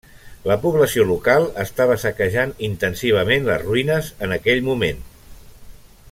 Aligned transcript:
La 0.51 0.55
població 0.61 1.03
local 1.09 1.45
estava 1.63 1.97
saquejant 2.05 2.55
intensivament 2.71 3.45
les 3.51 3.61
ruïnes 3.67 4.09
en 4.29 4.37
aquell 4.41 4.67
moment. 4.71 5.05